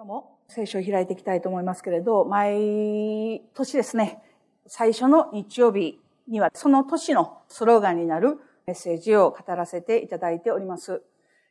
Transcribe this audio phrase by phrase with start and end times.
[0.00, 4.22] 今日も聖書を開いていきたいと思いますけれど、毎年ですね、
[4.66, 11.02] 最初の日曜日にはその年のスローガンになるメッセージを語らせていただいております。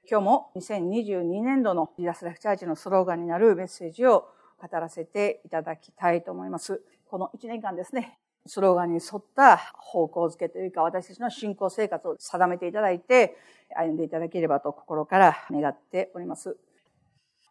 [0.09, 4.27] 今日も2022年度のジダスライフチャーチのスローガンになるメッセージを
[4.59, 6.81] 語らせていただきたいと思います。
[7.07, 13.37] この1年間ですね、スローガンに沿った方向づけというか私たちの信仰生活を定めていただいて
[13.77, 16.57] 歩んでいただければと心から願っております。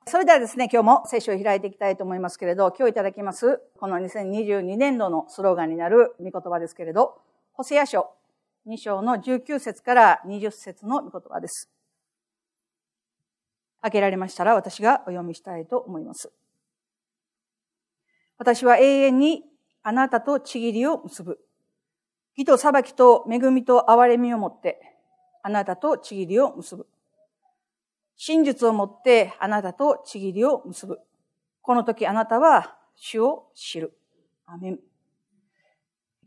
[0.08, 7.20] それではですね、今日も聖書を開いていきたいと思いますけれど、今日いただきます、この2022年度のスローガンになる御言葉ですけれど、
[7.52, 8.10] ホセア書
[8.66, 11.70] 2章の19節から20節の御言葉です。
[13.82, 16.32] 開けられましたら私がお読みしたいと思います。
[18.38, 19.44] 私は永遠に
[19.82, 21.38] あなたとちぎりを結ぶ。
[22.34, 24.80] 義と裁きと恵みと憐れみをもって、
[25.42, 26.86] あなたとちぎりを結ぶ。
[28.20, 30.98] 真実をもってあなたとちぎりを結ぶ。
[31.62, 33.96] この時あなたは主を知る。
[34.44, 34.78] アメン。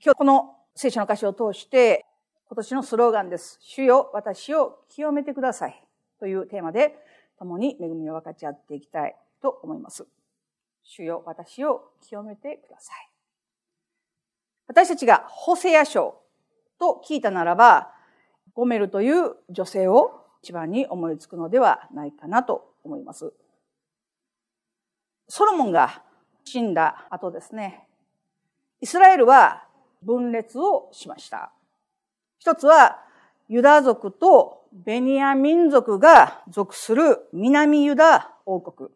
[0.03, 2.05] 今日この聖書の箇所を通して
[2.47, 3.57] 今年のスローガンです。
[3.61, 5.85] 主よ、私を清めてください。
[6.17, 6.97] というテーマで
[7.37, 10.07] 共に恵みを分かち合っていきたいと思います。
[10.83, 13.09] 主よ、私を清めてください。
[14.67, 16.21] 私たちがホセア書
[16.79, 17.93] と聞いたならば、
[18.53, 23.31] ゴメルという女性を一番に思いつくのではないかなと思います。
[25.27, 26.03] ソロモンが
[26.43, 27.87] 死んだ後ですね、
[28.81, 29.63] イスラエルは
[30.01, 31.51] 分裂をしました。
[32.39, 32.99] 一つは
[33.47, 38.89] ユダ族とベニヤ民族が属する南ユダ王国。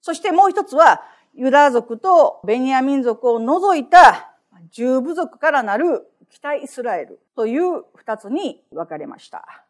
[0.00, 1.02] そしてもう一つは
[1.34, 4.32] ユダ族とベニヤ民族を除いた
[4.70, 9.65] 十部族からなる北イスラエルという二つに分かれました。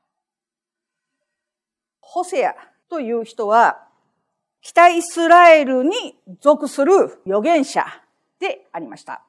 [2.06, 2.54] ホセア
[2.88, 3.82] という人は、
[4.60, 7.84] 北イスラエルに属する預言者
[8.38, 9.22] でありました。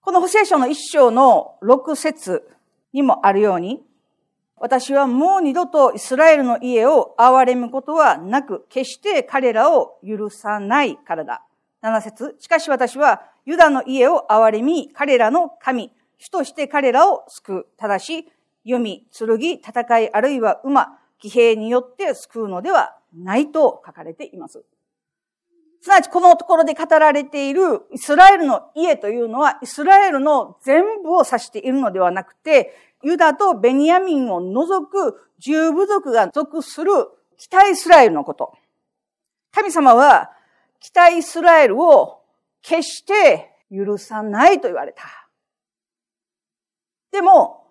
[0.00, 2.48] このホセア書の一章の六節
[2.92, 3.82] にもあるように、
[4.56, 11.42] 私はもう二度とイスラエルの家を憐れむことはなく、決して彼らを許さないからだ。
[11.80, 17.66] 七節しかし私はユダの家を憐れみ、彼らの神、主として彼らを救う。
[17.76, 18.28] ただし、
[18.64, 24.64] 弓、剣、戦い、あるいは馬、騎兵によって救うのではないと書かれています。
[25.80, 36.90] すなわちこのところで語られているイスラエルの家というのはイスラエルの全部を指しているのではなくて、ユダとベニヤミンを除く十部族が属する
[37.36, 38.54] 北イスラエルのこと。
[39.52, 40.30] 神様は
[40.80, 42.22] 北イスラエルを
[42.62, 45.02] 決して許さないと言われた。
[47.12, 47.63] でも、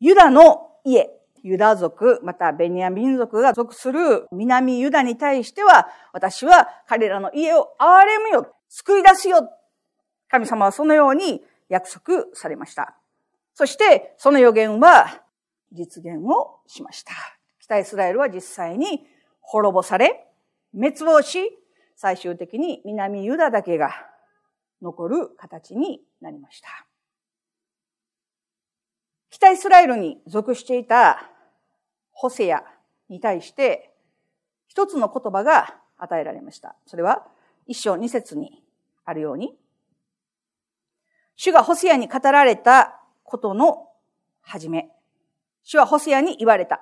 [0.00, 1.10] ユダの家、
[1.42, 9.50] ユダ族、またベニヤ民族が属する南ユダに対しては、私は彼らの家を憐れむよ、救い出すよ。
[10.28, 12.96] 神様はそのように約束されました。
[13.54, 15.22] そして、その予言は
[15.72, 17.12] 実現をしました。
[17.60, 19.06] 北イスラエルは実際に
[19.40, 20.26] 滅ぼされ、
[20.72, 21.58] 滅亡し、
[21.96, 23.90] 最終的に南ユダだけが
[24.80, 26.87] 残る形になりました。
[29.30, 31.30] 北イスラエルに属していた
[32.12, 32.62] ホセア
[33.08, 33.94] に対して
[34.66, 36.76] 一つの言葉が与えられました。
[36.86, 37.26] それは
[37.66, 38.62] 一章二節に
[39.04, 39.56] あるように、
[41.36, 43.88] 主がホセアに語られたことの
[44.40, 44.90] 始め。
[45.62, 46.80] 主はホセアに言われた。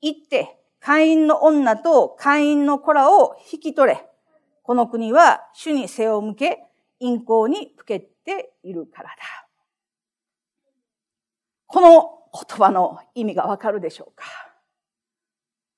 [0.00, 4.06] 行って、会員の女と会員の子らを引き取れ。
[4.62, 6.64] この国は主に背を向け、
[7.00, 9.43] 陰行にふけているからだ。
[11.74, 14.26] この言葉の意味がわかるでしょうか？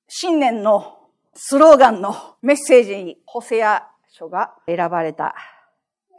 [0.08, 0.98] 新年の
[1.32, 5.34] スローガンのメッセージにホセア書が選ばれた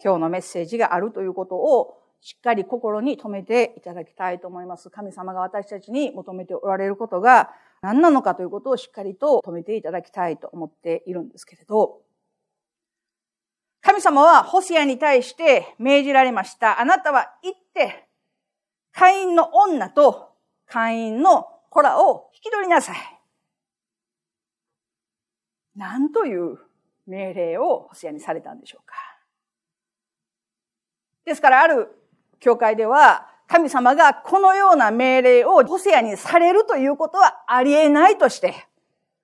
[0.03, 4.89] 今日のメッセージがあるということをしっかり心に留めていただきたいと思います。
[4.89, 7.51] 神様が私たちに求めておられることが
[7.83, 12.01] 何なのかということをしっかりと止めていただきたいと思っているんですけれど、
[13.83, 16.81] 神様はホセアに対して命じられました。
[16.81, 18.06] あなたは行って
[18.97, 20.29] 会員の女と
[20.65, 22.97] 会員の子らを引き取りなさい。
[25.75, 26.57] 何という
[27.05, 28.95] 命令をホセアにされたんでしょうか。
[31.25, 31.89] ですからある
[32.39, 38.55] 教会では神様がこのような命令をホセアにされるということはありえないとして、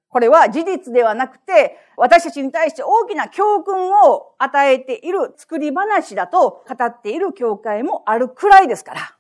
[0.08, 9.18] これは事実ではなくて、私たちに対して大きな教訓を与えている作り話だと語っている教会もあるくらいですから。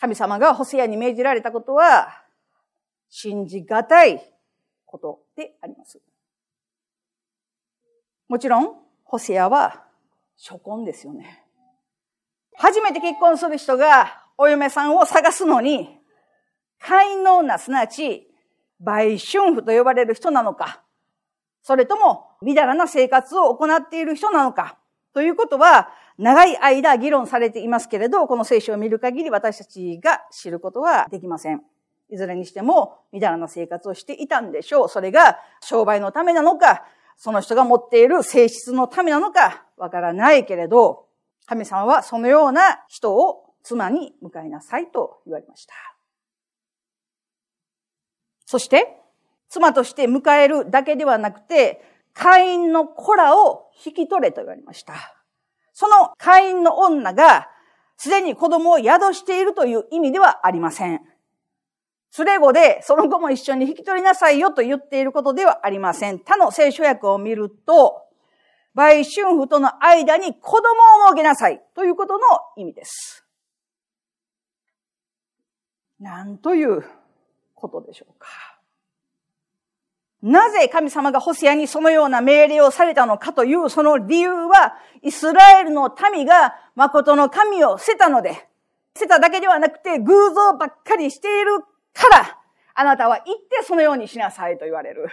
[0.00, 2.24] 神様がホセアに命じられたことは、
[3.10, 4.22] 信じがたい
[4.86, 6.00] ことであります。
[8.28, 9.84] もちろん、ホセアは
[10.36, 11.44] 初婚ですよね。
[12.54, 15.98] 初めて結婚する人がお嫁さんを探すのに、
[16.78, 18.30] 会員の女、すなわち、
[18.80, 20.82] 売春婦と呼ばれる人なのか、
[21.62, 24.78] それとも、みだらな生活を行っている人なのか、
[25.12, 31.62] ということは、長い間議論されていますけれど、この聖書を見る限り私たちが知ることはできません。
[32.10, 34.88] いずれにしても、みだらな生活をしていたんでしょう。
[34.88, 36.84] それが商売のためなのか、
[37.16, 41.06] その人が持っている性質のためなのか、わからないけれど、
[41.46, 45.74] 神様はそのような人を妻に迎えなさいと言われました。
[48.44, 48.96] そして、
[49.48, 51.80] 妻として迎えるだけではなくて、
[52.12, 55.17] 会員の子らを引き取れと言われました。
[55.78, 57.48] その会員の女が、
[57.96, 61.00] すでに子供を宿しているという意味ではありません。
[62.18, 66.18] 連れ子でその子も一緒に引き取りなさいよと言っていることではありません。
[66.18, 68.02] 他の聖書訳を見ると、
[68.74, 70.72] 売春婦との間に子供
[71.04, 72.26] を設けなさいということの
[72.56, 73.24] 意味です。
[76.00, 76.84] なんという
[77.54, 78.26] ことでしょうか。
[80.22, 88.48] なぜ神様がホセアにそのような命令をされたのかというその理由は、イスラエルの民が誠の神を捨てたので、
[88.96, 92.38] 捨てただけではなくて偶像ばっかりしているから、
[92.74, 95.08] あなたは行ってそのようにしなさいと言われる。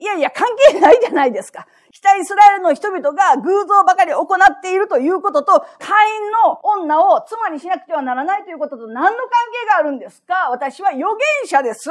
[0.00, 1.66] いやいや、関係ないじゃないですか。
[1.90, 10.50] 北イスラエルの人々が偶像ばかり行っているということと、会員の女を妻にしなくてはならないということと何の関係があるんですか？
[10.50, 11.16] 私は預言
[11.46, 11.90] 者です。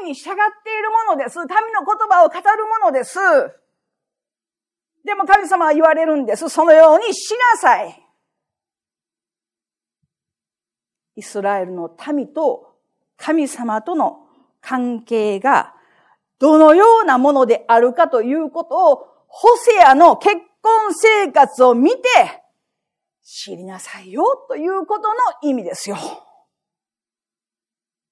[0.00, 0.34] 神に従っ
[0.64, 1.34] ているものです。
[1.46, 3.18] 神の言葉を語るものです。
[5.04, 6.48] でも神様は言われるんです。
[6.48, 8.04] そのようにしなさい。
[11.16, 12.74] イスラエルの民と
[13.16, 14.26] 神様との
[14.60, 15.74] 関係が
[16.38, 21.98] どのようなものであるかということを、ホセアの結婚生活を見て
[23.22, 25.96] 知りなさいよということの意味ですよ。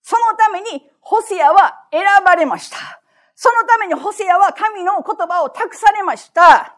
[0.08, 2.78] そのためにホセアは選ばれました。
[3.34, 6.76] そのためにホセアは神の言葉を託されました。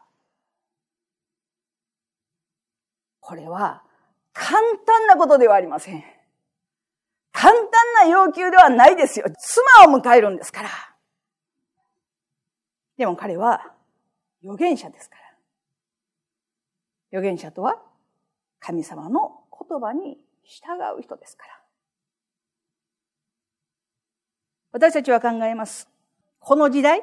[3.20, 3.82] これは
[4.32, 6.02] 簡単なことではありません。
[7.30, 7.68] 簡単
[8.02, 9.26] な要求ではないですよ。
[9.38, 10.70] 妻を迎えるんですから。
[12.96, 13.74] でも彼は
[14.42, 15.22] 預言者ですから。
[17.18, 17.76] 預言者とは
[18.58, 21.57] 神様の言葉に従う人ですから。
[24.72, 25.88] 私たちは考えます。
[26.40, 27.02] この時代、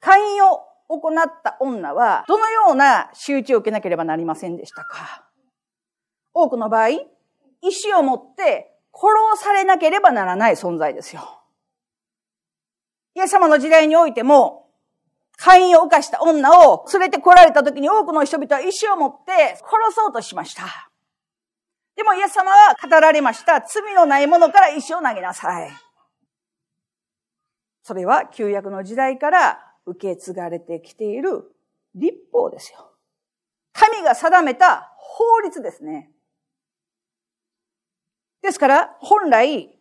[0.00, 5.28] 会員を行った女は、どのような仕打ちを受けなければなりませんでしたか
[6.32, 11.42] 多くの場合、意志を持って殺されなければならない存在ですよ。
[13.14, 14.68] イエス様の時代においても、
[15.36, 19.64] 会員を犯した女を連れて来られた時に多くの人々は意志を持って殺
[19.94, 20.90] そうとしました。
[21.96, 23.60] でもイエス様は語られました。
[23.60, 25.87] 罪のないものから石を投げなさい。
[27.88, 31.50] それは旧約の時代から受け継がれてきている
[31.94, 32.92] 立法ですよ。
[33.72, 36.10] 神が定めた法律ですね。
[38.42, 39.74] ですから、本来、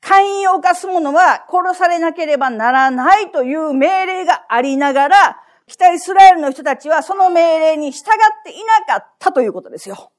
[0.00, 10.10] 会員を犯す者は殺されなければならないという命令がありながら、北イスラエルの人たちはその命令に従っていなかったということですよ。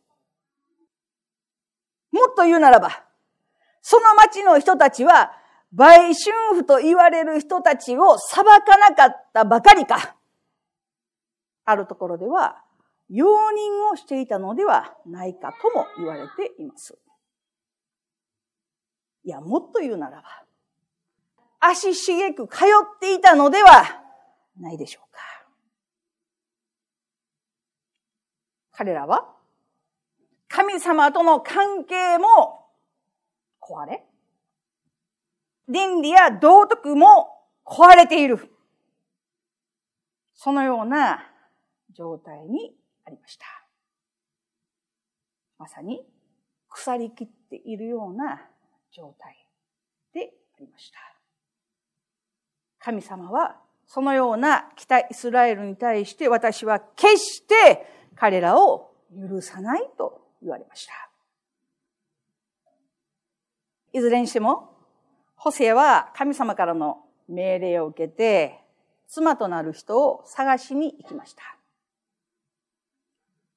[2.13, 3.03] もっと言うならば、
[3.81, 5.40] その町の人たちは
[5.73, 10.15] 売春婦と言われる人たちを裁かなかったばかりか。
[11.63, 12.63] あるところでは、
[13.09, 16.97] 容認をしていたのではないかとも言われています。
[19.23, 20.45] いや、もっと言うならば、
[21.59, 23.83] 足しげく通っていたのでは
[24.59, 25.19] ないでしょうか。
[28.71, 29.35] 彼らは、
[30.47, 32.67] 神様との関係も
[33.61, 34.05] 壊れ、
[35.71, 37.29] 倫理や道徳も
[37.65, 38.51] 壊れている。
[40.33, 41.23] そのような
[41.95, 42.75] 状態に
[43.05, 43.45] ありました。
[45.57, 46.03] まさに
[46.69, 48.41] 腐りきっているような
[48.91, 49.47] 状態
[50.13, 50.99] でありました。
[52.79, 57.85] 神様はそのような北イスラエルに対して私は決して
[58.15, 60.93] 彼らを許さないと言われました。
[63.93, 64.70] いずれにしても
[65.43, 68.59] ホセは神様からの命令を受けて、
[69.07, 71.41] 妻となる人を探しに行きました。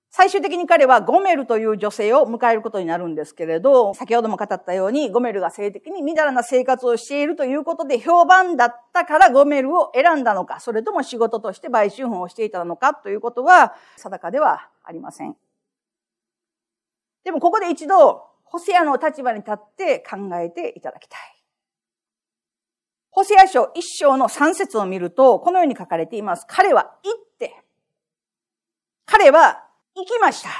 [0.08, 15.36] 最終的に彼はゴメルという女性を迎えることになるんですけれど、先ほども語ったように、ゴメルが性的にみだらな生活をしているということで評判だったからゴメルを選んだのか、それとも仕事として売春婦をしていたのかということは定かではありません。
[17.24, 21.33] でもここで一度、ホセアの立場に立って考えていただきたい。
[23.14, 26.46] ホセア書一章の三節を見ると、このように書かれています。
[26.48, 27.54] 彼は行って、
[29.06, 30.50] 彼は行きました。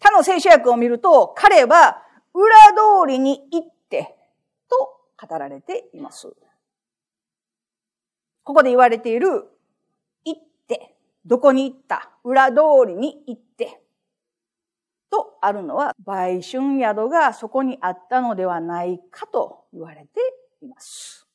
[0.00, 4.16] 他の聖書訳を見ると、彼は裏通りに行って、
[4.70, 6.32] と語られています。
[8.42, 9.28] ここで言われている、
[10.24, 13.82] 行って、どこに行った裏通りに行って、
[15.10, 21.26] とあるのは、売春宿がそこにあったのではないかと言われています。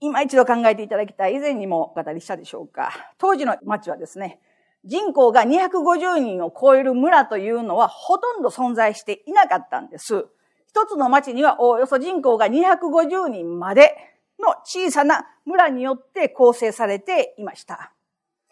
[0.00, 1.34] 今一度考えていただきたい。
[1.34, 2.92] 以前にもお語りしたでしょうか。
[3.18, 4.40] 当時の町はですね、
[4.84, 10.26] 人口が250人を超える村というのはほとんど存在していなかったんです。
[10.66, 13.94] 一つの町にはおおよそ人口が250人まで
[14.38, 17.92] の小さな村によって構成されていました。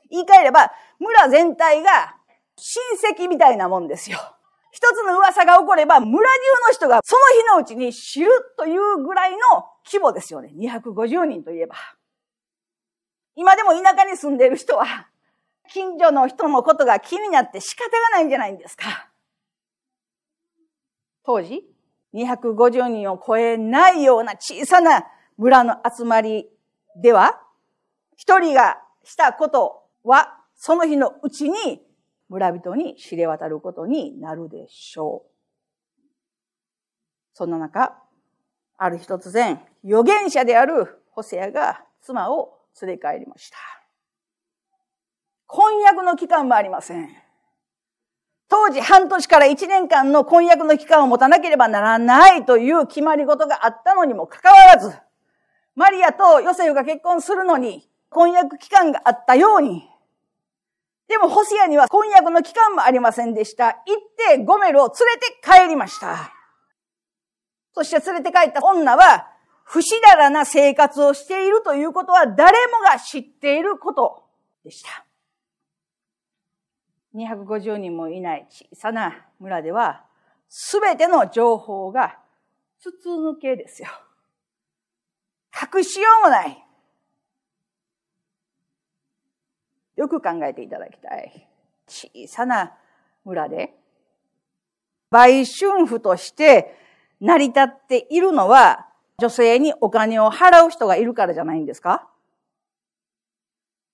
[0.09, 2.17] 言い換えれば、村全体が
[2.57, 2.83] 親
[3.15, 4.19] 戚みたいなもんですよ。
[4.73, 9.39] 一つの噂が起これば、村中の人がその日のうちに知るというぐらいの
[9.85, 10.51] 規模ですよね。
[10.57, 11.77] 250人といえば。
[13.37, 15.09] 今でも田舎に住んでいる人は、
[15.69, 19.11] 近所の人のことが気になって仕方がないんじゃないんですか。
[21.23, 21.65] 当時、
[22.15, 26.49] 250人を超えないような小さな村の集まり
[26.97, 27.43] では、
[28.17, 31.83] 一人がしたことは、その日のうちに
[32.33, 36.01] 村人に知れ渡ることになるでしょう。
[37.35, 37.95] そんな中、
[38.79, 43.59] ある日突然、預言者であるホセアが妻を連れ帰りました。
[45.47, 47.11] 婚約の期間もありません。
[48.49, 54.97] 当時半年から1年間の婚約の期間を持たなければならないという決まり事があったのにもかかわらず、
[55.75, 59.92] マリアとヨセフが結婚するのに婚約期間があったように、
[61.09, 63.67] でもホシアには婚約の期間もありませんでした。
[63.67, 63.77] 行っ
[64.17, 66.33] てゴメルを連れて帰りました。
[67.75, 69.29] そして連れて帰った女は、
[69.65, 74.25] 不死だらな生活をしているということは誰もが知っていること
[74.65, 75.05] でした。
[77.15, 80.05] 250人もいない小さな村では、
[80.49, 82.19] すべての情報が
[82.81, 83.89] 筒抜けですよ。
[85.75, 86.67] 隠しようもない。
[90.03, 91.47] よく考えていただきたい。
[91.87, 92.73] 小さな
[93.25, 93.73] 村で、
[95.13, 96.75] 売春婦として
[97.21, 102.09] 成り立っているのは、女性にお金を払う人がいるからじゃないんですか？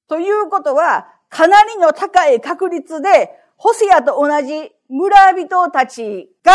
[0.09, 6.53] ということは、かなりの高い確率で、ホセアと同じ村人たちが、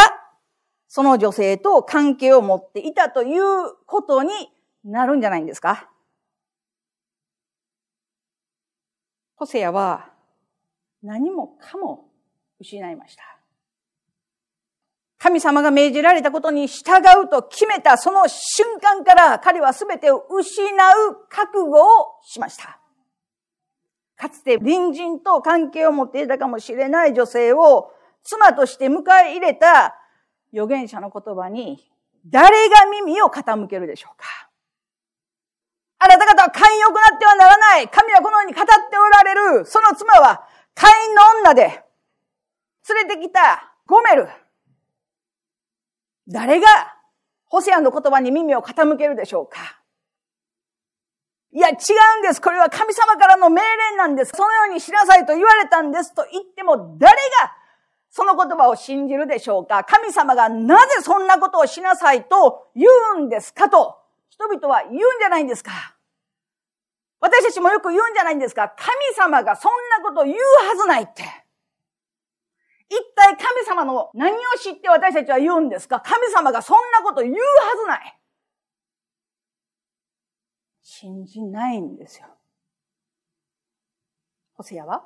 [0.88, 3.44] その女性と関係を持っていたという
[3.86, 4.32] ことに
[4.84, 5.92] なるんじゃないんですか？
[9.44, 10.10] ホセアは
[11.02, 12.06] 何もかも
[12.62, 13.24] 失いました。
[15.18, 21.76] 神様が命じられたことに従うと決めたその瞬間から彼は全てを失う覚悟を
[22.26, 22.80] しました。
[24.16, 27.92] かつて隣人と関係を持っていたかもしれない女性を
[28.24, 29.96] 妻として迎え入れた
[30.54, 31.86] 預言者の言葉に
[32.26, 34.53] 誰が耳を傾けるでしょうか
[36.04, 37.88] あなた方は寛容くなってはならない。
[37.88, 39.66] 神はこのように語っておられる。
[39.66, 40.46] その妻は
[40.76, 41.84] 会員の女で
[42.90, 44.28] 連れてきたゴメル。
[46.28, 46.68] 誰が
[47.46, 49.80] ホセアの言葉に耳を傾けるでしょうか
[51.54, 51.78] いや、違うん
[52.24, 52.42] です。
[52.42, 54.32] これは神様からの命令なんです。
[54.36, 57.54] そのようにしなさいと言われたんですと言っても、誰が
[58.10, 63.98] その言葉を信じるでしょうか神様がなぜそんなことをしなさいと言うんですかと、
[64.30, 65.93] 人々は言うんじゃないんですか
[67.24, 68.68] 私たちもよく言うんじゃないんですか？
[68.76, 71.24] 神様がそんなこと言うはずないって。
[72.90, 76.02] 一体神様の何を知って私たちは言うんですか？
[76.02, 77.40] 神様がそんなこと言うは
[77.82, 78.20] ずない。
[80.82, 82.28] 信じないんですよ。
[84.56, 85.06] ホセアは？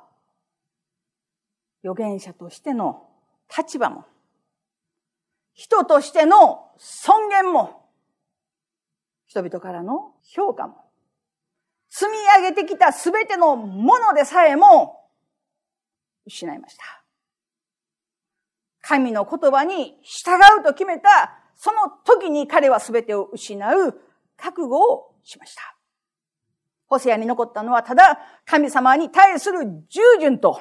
[1.84, 3.08] 預言者としての
[3.56, 4.04] 立場も、
[5.54, 7.88] 人としての尊厳も、
[9.28, 10.87] 人々からの評価も、
[11.90, 15.08] 積み上げてきたすべてのものでさえも
[16.26, 16.84] 失いました。
[18.80, 24.00] 神の言葉に従うと決めた、その時に彼は全てを失う
[24.36, 25.76] 覚悟をしました。
[26.86, 30.60] ホセアに残ったのはただ神様に対する従順と、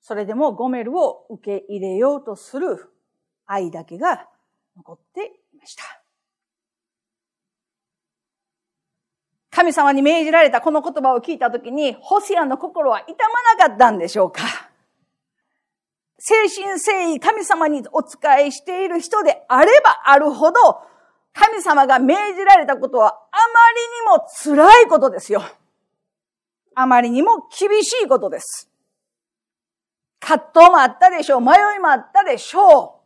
[0.00, 2.90] それでもゴメルを受け入れようとする
[3.44, 4.26] 愛だけが
[4.76, 5.99] 残っていました。
[9.50, 14.42] 神様に命じられたこの言葉を聞いたときに、ホセアの心は痛まなかったんでしょうか？
[16.18, 20.82] 精神誠意神様にお仕えしている人であればあるほど、
[21.32, 23.36] 神様が命じられたことはあ
[24.12, 25.42] まりにも辛いことですよ。
[26.74, 28.70] あまりにも厳しいことです。
[30.20, 31.40] 葛藤もあったでしょう。
[31.40, 33.00] 迷いもあったでしょ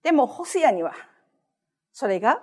[0.00, 0.04] う。
[0.04, 0.94] でも、ホセアには、
[1.92, 2.42] それが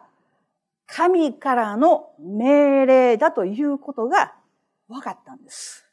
[0.92, 4.34] 神からの命令だということが
[4.88, 5.86] 分かったんです。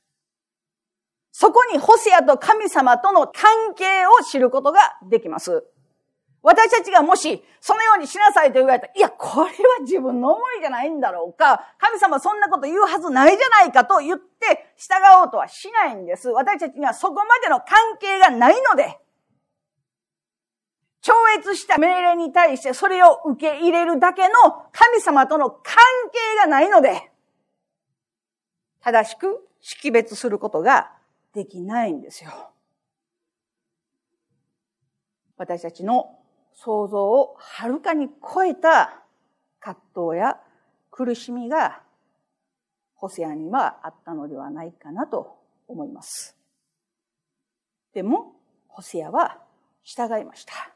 [1.32, 5.64] そこにホセアと神様との関係を知ることができます。
[6.42, 9.50] 私たちがもし、そのようにしなさいと言われたら、いや、これは
[9.80, 11.74] 自分の思いじゃないんだろうか。
[11.78, 16.28] 神様そんなこと言うはずないじゃないかと言って従おうとはしないんです。
[16.28, 18.96] 私たちにはそこまでの関係がないので、
[21.06, 24.32] 超越した命令に対してそれを受け入れるだけの
[24.72, 25.76] 神様との関
[26.12, 27.12] 係がないので、
[28.80, 30.90] 正しく識別することが
[31.32, 32.50] できないんですよ。
[35.36, 36.18] 私たちの
[36.54, 39.00] 想像をはるかに超えた
[39.60, 40.40] 葛藤や
[40.90, 41.82] 苦しみが
[42.96, 46.36] ホセアにはあったのではないかなと思います。
[47.94, 48.32] でも、
[48.66, 49.38] ホセアは
[49.84, 50.75] 従いました。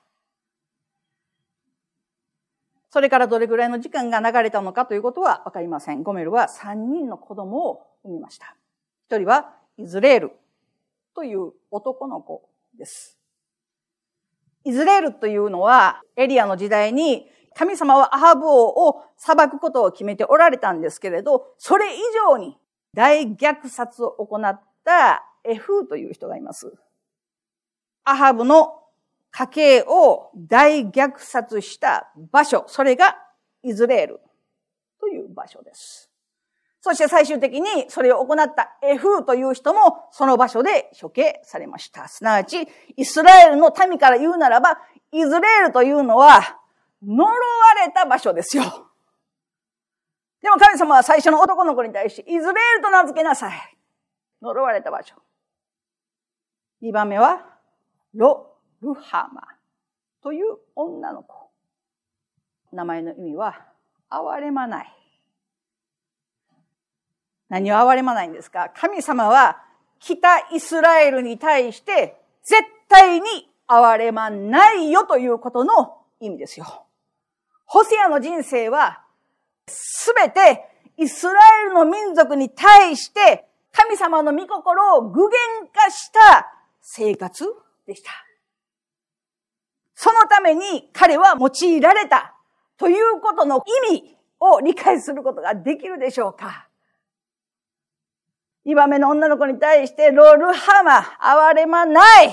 [2.91, 6.03] それからどれぐらいの時間が流れたのかということはわかりません。
[6.03, 8.57] ゴメルは3人の子供を産みました。
[9.07, 10.33] 一人はイズレール
[11.15, 13.17] という男の子です。
[14.65, 22.59] イズレールというのは、エリアの時代に神様はアハブ王を裁くことを決めておられたんですけれど、それ以上に
[22.95, 26.73] 大虐殺を行ったエフーという人がいます。
[28.05, 28.80] アハブの
[29.31, 33.17] 家系を大虐殺した場所、それが
[33.63, 34.21] イズレール
[34.99, 36.11] という場所です。
[36.83, 42.09] そして最終的にそれを行ったエフーという人もその場所で処刑されました。
[42.09, 42.67] すなわち、
[42.97, 44.79] イスラエルの民から言うならば、
[45.13, 46.59] イズレールというのは
[47.07, 47.31] 呪わ
[47.85, 48.63] れた場所ですよ。
[50.41, 53.77] でも神様は最初の男の子に対して、イズレールと名付けなさい。
[54.41, 55.15] 呪われた場所。
[56.81, 57.47] 二番目は、
[58.15, 58.50] ロ・
[58.83, 59.43] ルハマ
[60.23, 61.51] という女の子。
[62.73, 63.67] 名前の意味は、
[64.11, 64.97] 憐れまない。
[67.49, 68.71] 何を憐れまないんですか？
[68.77, 69.61] 神様は
[69.99, 73.27] 北イスラエルに対して絶対に
[73.67, 76.87] 憐れまないよということの意味ですよ。
[77.67, 79.03] ホセアの人生は
[79.67, 80.65] すべて
[80.97, 85.35] イスラエルの民族に対して神様の御心を具現
[85.73, 87.45] 化した生活
[87.87, 88.11] でした。
[90.03, 92.35] そのために彼は用いられた
[92.79, 96.69] ということの意味を理解することができるでしょうか
[98.65, 102.31] 二番目の女の子に対して、ロールハマ、哀れまない。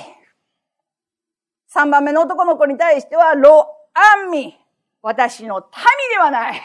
[1.68, 4.58] 三番目の男の子に対しては、ロアンミ、
[5.02, 5.66] 私の民
[6.10, 6.62] ではない。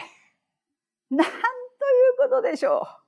[1.11, 3.03] なんということでしょう。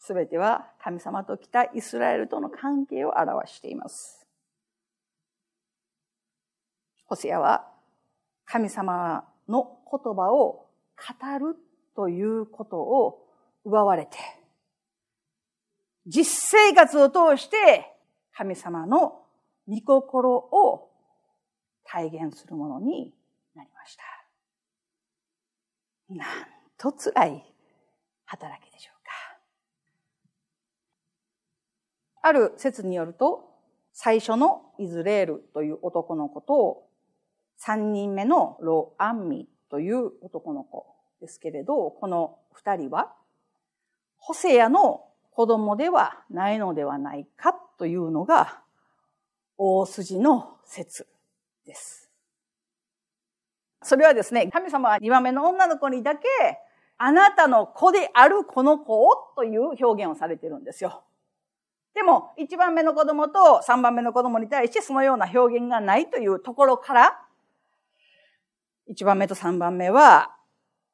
[0.00, 4.25] すべては神様と来たイスラエルとの関係を表しています。
[7.06, 7.66] ホセアは
[8.44, 10.66] 神様の言葉を
[10.96, 11.56] 語る
[11.94, 13.26] ということを
[13.64, 14.18] 奪われて、
[16.06, 17.92] 実生活を通して
[18.32, 19.22] 神様の
[19.68, 20.90] 御心を
[21.84, 23.12] 体現するものに
[23.54, 24.02] なりました。
[26.08, 26.28] なん
[26.78, 27.44] と辛い
[28.24, 29.10] 働きでしょうか。
[32.22, 33.52] ある説によると、
[33.92, 36.85] 最初のイズレールという男の子とを、
[37.56, 40.86] 三人目のロアンミという男の子
[41.20, 43.12] ですけれど、この二人は
[44.18, 48.62] ホセアの子供ではないのではないかというのが
[49.58, 51.06] 大筋の説
[51.66, 52.10] です。
[53.82, 56.26] それはですね、神様は2番目の女の子にだけ、
[56.98, 61.04] あなたの子であるこの子をという表現をされているんですよ。
[61.94, 67.25] でも、1番目の子供と3番目の子供に対してそのような表現がないというところから、
[68.90, 70.36] 1番目と3番目は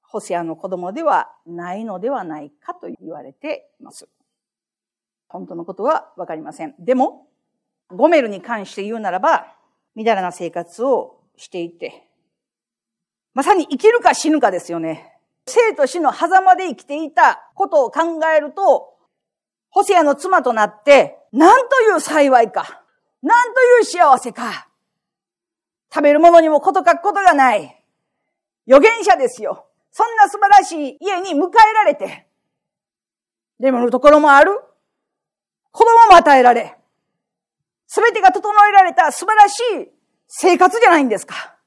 [0.03, 4.09] ホセアの子供ではないのではないかと言われています。
[5.29, 6.75] 本当のことはわかりません。
[6.79, 7.27] でも、
[7.89, 9.47] ゴメルに関して言うならば、
[9.95, 12.07] みだらな生活をしていて、
[13.33, 15.19] まさに生きるか死ぬかですよね。
[15.47, 18.95] 生と死の狭間で生きていたことを考えると、
[19.71, 22.83] ホセアの妻となって、なんという幸いか。
[23.23, 24.69] なんという幸せか。
[25.91, 27.82] 食べるものにもこと書くことがない。
[28.67, 29.67] 預言者ですよ。
[29.91, 32.27] そんな素晴らしい家に迎えられて、
[33.59, 34.59] 眠るところもある。
[35.71, 36.77] 子供も与えられ、
[37.87, 39.89] すべてが整えられた素晴らしい
[40.29, 41.59] 生活じゃないんですか。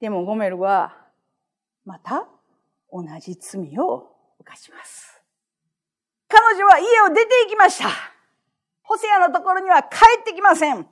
[0.00, 0.96] でもゴメルは、
[1.84, 2.28] また
[2.92, 5.20] 同じ罪を犯します。
[6.28, 7.88] 彼女は家を出て行きました。
[8.82, 10.86] ホセアのところには帰ってきません。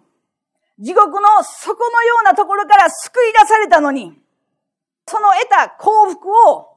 [0.79, 4.19] 地獄の底のようなところから救い出されたのに、
[5.09, 6.77] その得た幸福を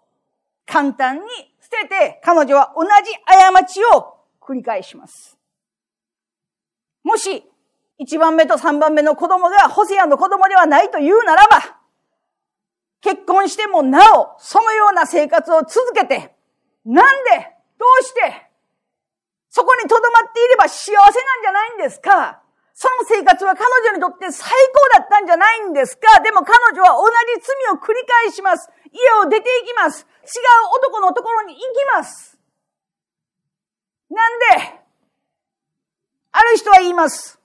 [0.65, 1.21] 簡単に
[1.61, 2.89] 捨てて彼女は同じ
[3.25, 5.37] 過ちを繰り返します。
[7.03, 7.43] もし、
[7.97, 11.77] 一番目と三番目の子供がホセアの子供ではないというならば、
[13.01, 16.35] 結婚してもなお、そのような生活を続けて、
[16.85, 18.49] なんで、どうして、
[19.49, 22.41] そこに留まっていれば幸せなんじゃないんですか？
[22.79, 26.21] その生活は彼女にとって最高だったんじゃないんですか？
[26.23, 28.71] でも彼女は同じ罪を繰り返します。
[28.87, 30.07] 家を出て行きます。
[30.23, 31.63] 違う男のところに行き
[31.93, 32.39] ます。
[34.09, 34.79] なんで？
[36.31, 37.37] ある人は言います。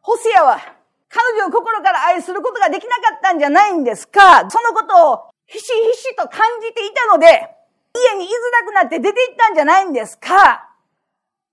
[0.00, 0.60] ホセアは
[1.08, 4.48] 彼女を心から愛することができなかったんじゃないんですか？
[4.48, 10.71] そのことをひしひしと感じていたので、家に居づらくなって出て行ったんじゃないんですか？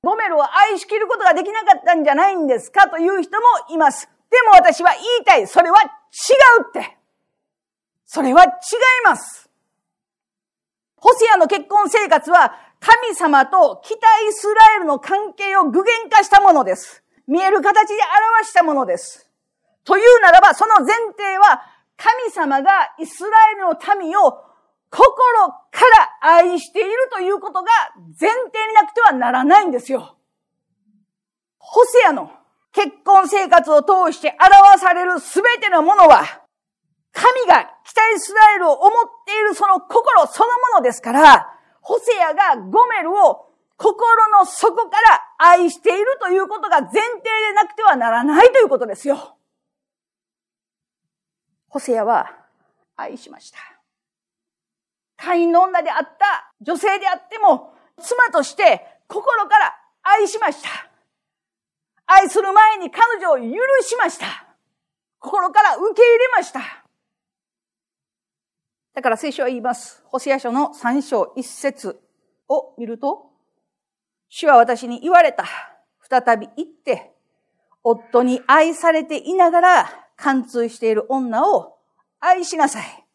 [0.02, 4.10] ゴメルを愛しきることができなかったんじゃないんですかという人もいます。
[4.30, 5.48] でも私は言いたい。
[5.48, 6.98] それは違うって。
[8.06, 8.52] それは違い
[9.04, 9.50] ます。
[10.96, 14.00] ホセアの結婚生活は神様と北イ
[14.32, 17.04] スラエルの関係を具現化したものです。
[17.28, 17.94] 見える形で
[18.38, 19.30] 表したものです。
[19.84, 21.62] というならば、その前提は
[21.98, 24.49] 神様がイスラエルの民を
[24.92, 25.56] 心か
[26.22, 27.70] ら愛しているということが
[28.20, 30.18] 前提になくてはならないんですよ。
[31.60, 32.32] ホセアの
[32.72, 36.24] 結婚生活を通して表されるすべてのものは、
[37.12, 38.92] 神が北イスラエルを思っ
[39.26, 41.48] ているその心そのものですから、
[41.82, 49.38] ホセアがゴメルを心の底から愛しているということが前提でなくてはならないということですよ。
[51.70, 52.30] ホセアは
[52.96, 53.79] 愛しました。
[55.22, 60.70] 会員の女であった女性であっても、妻として心から愛しました。
[62.06, 63.44] 愛する前に彼女を許
[63.84, 64.26] しました。
[65.20, 66.62] 心から受け入れました。
[68.94, 70.02] だから聖書は言います。
[70.06, 72.00] ホセア書の三章一節
[72.48, 73.30] を見ると、
[74.30, 75.46] 主は私に言われた。
[76.10, 77.12] 再び行って、
[77.84, 81.78] 夫に愛されていながら貫通している女を
[82.20, 83.09] 愛しなさい。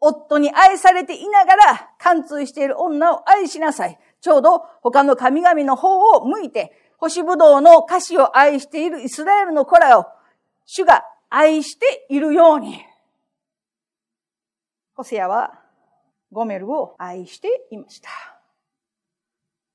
[0.00, 3.98] 夫に愛されていながら貫通している女を愛しなさい。
[4.20, 10.06] ちょうど他の神々の方を向いて、星ぶどうの歌詞を愛しているイスラエルの子らを
[10.64, 12.84] 主が愛しているように。
[14.94, 15.60] ホセアは
[16.32, 18.10] ゴメルを愛していました。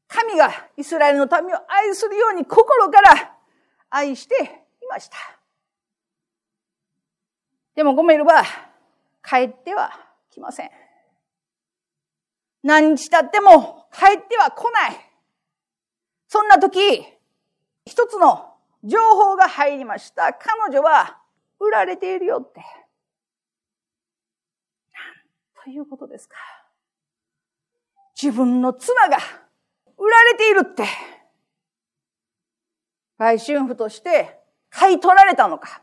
[0.07, 3.35] 神がイスラエルの民を愛するように心から
[3.89, 4.35] 愛して
[4.81, 5.17] いました。
[7.75, 8.43] でもゴメルは
[9.27, 10.04] 帰っては
[10.35, 10.71] 来ません。
[12.61, 14.99] 何日経っても帰っては来ない。
[16.27, 16.79] そんな時、
[17.85, 20.33] 一つの情報が入りました。
[20.33, 21.21] 彼女は
[21.59, 22.59] 売られているよって。
[22.59, 22.65] なん
[25.63, 26.35] ということですか。
[28.21, 29.17] 自分の妻が
[29.97, 30.85] 売られているって。
[33.17, 35.81] 売春婦として買い取られたのか。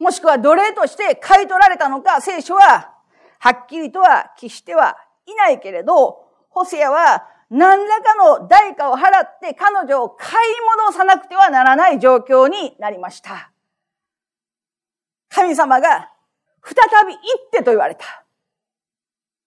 [0.00, 2.97] もしくは奴隷として買い取られたのか、聖書は
[3.38, 4.96] はっきりとは決しては
[5.26, 10.32] いないけれど、ホセアは何らかの代価を払って彼女を買い
[10.86, 13.52] 戻さなくてはならない状況になりました。
[15.28, 16.10] 神様が
[16.62, 16.74] 再
[17.06, 18.24] び行ってと言われた。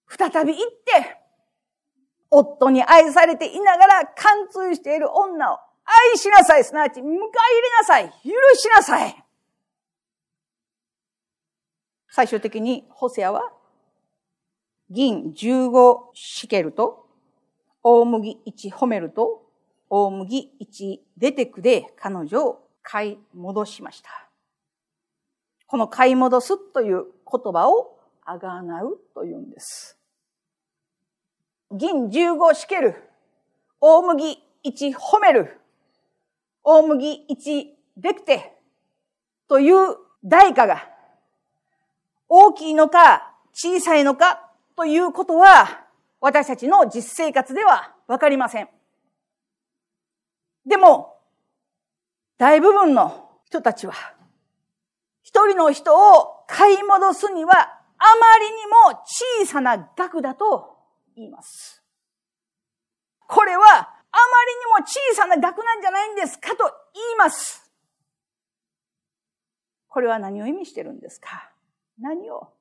[0.08, 1.18] 再び行って、
[2.30, 7.24] 夫に愛されていながら貫通している女を愛しなさい、すなわち迎え入れ
[7.80, 9.24] なさい、許しなさい。
[12.10, 13.52] 最終的にホセアは
[14.92, 17.08] 銀15シケルと、
[17.82, 19.42] 大麦1褒めると、
[19.90, 24.28] 大麦1出てくで彼女を買い戻しました。
[25.66, 29.98] この買い戻すという言葉をあがなうというんです。
[31.72, 32.96] 銀15シケル、
[33.80, 35.58] 大麦1褒める、
[36.66, 38.58] 大麦1できて
[39.48, 40.90] という代価が
[42.28, 45.86] 大きいのか小さいのかということは
[46.20, 48.70] 私たちの実生活ではわかりません。
[50.66, 51.18] でも、
[52.38, 53.94] 大部分の人たちは、
[55.24, 57.58] 一人の人を買い戻すにはあ
[58.20, 59.02] まりにも
[59.40, 60.78] 小さな額だと
[61.16, 61.84] 言います。
[63.28, 67.72] これはあまりにも小さな額なんじゃないんですかと言います。
[69.88, 71.50] これは何を意味してるんですか？
[72.00, 72.54] 何を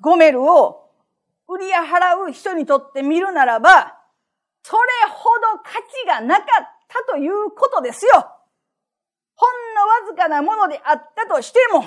[0.00, 0.90] ゴメルを
[1.48, 3.98] 売り払う人にとって見るならば、
[4.62, 4.80] それ
[5.10, 6.46] ほど価値がなかっ
[6.88, 8.12] たということですよ。
[9.36, 11.84] ほんのわずかなものであったとしても、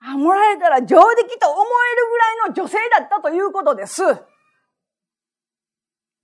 [0.00, 4.02] あ、もらえたら上出来と思えるぐらいの女性だったということです。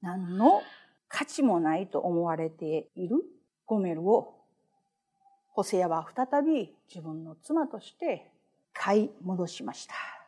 [0.03, 0.63] 何の
[1.09, 3.17] 価値もないと思われている
[3.65, 4.35] ゴメルを、
[5.49, 8.31] ホセアは再び自分の妻として
[8.73, 10.20] 買い戻しました。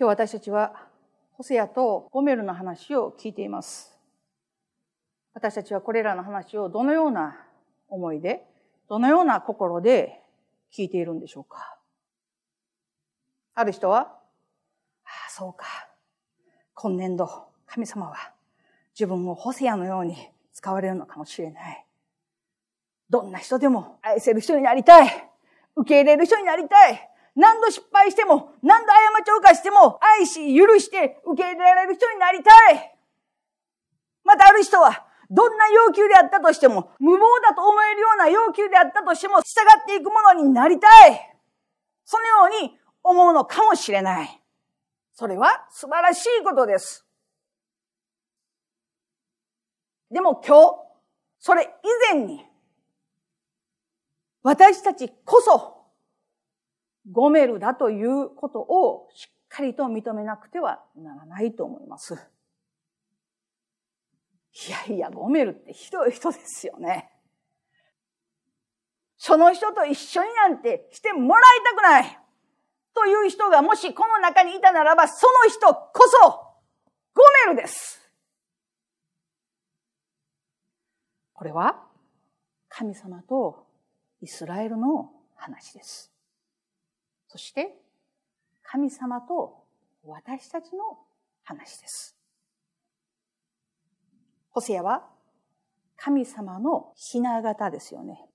[0.00, 0.72] 今日私たちは
[1.32, 3.98] ホセアとゴメルの話を聞いています。
[5.34, 7.36] 私たちはこれらの話をどのような
[7.86, 8.46] 思いで、
[8.88, 10.22] どのような心で
[10.74, 11.76] 聞いているんでしょうか。
[13.54, 14.00] ある人は、
[15.04, 15.66] ああ、そうか。
[16.72, 17.28] 今年度、
[17.66, 18.16] 神様は
[18.98, 20.16] 自分をホセアのように
[20.54, 21.84] 使われるのかもしれない。
[23.10, 25.30] どんな人でも愛せる人になりたい。
[25.76, 27.09] 受け入れる人になりたい。
[27.36, 32.98] 何度失敗しても、何度過ちを犯しても、愛し、許して受け入れられる人になりたい。
[34.24, 41.38] またある人は、どんな要求であったとしても、無謀だと思えるような要求であったとしても、従っていくものになりたい。
[42.04, 44.42] そのように思うのかもしれない。
[45.12, 47.06] それは素晴らしいことです。
[50.10, 50.90] でも今日、
[51.38, 52.44] それ以前に、
[54.42, 55.79] 私たちこそ、
[57.10, 62.14] ゴメルだということをしっかりと認めなくてはならないと思います。
[64.68, 67.10] いやいや、ゴメルってひどい人ですよね。
[69.16, 72.18] その人と一緒になんてしてもらいたくない
[72.94, 76.30] という人がもしこの中にいたならば、その人こそ
[77.14, 78.00] ゴメルです。
[81.32, 81.82] これは
[82.68, 83.66] 神様と
[84.20, 86.09] イスラエルの話です。
[87.30, 87.72] そして
[88.64, 89.62] 神様と
[90.04, 90.98] 私たちの
[91.44, 92.16] 話です。
[94.50, 95.04] ホセアは
[95.96, 98.26] 神様のひな形ですよね。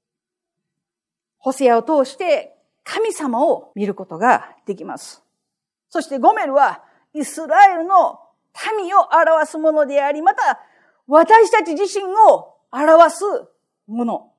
[1.37, 2.55] ホセアを通して
[2.85, 5.21] 神様を見ることができます。
[5.89, 6.81] そしてゴメルは
[7.13, 8.21] イスラエルの
[8.77, 10.61] 民を表すものであり、また
[11.05, 13.23] 私たち自身を表す
[13.87, 14.31] もの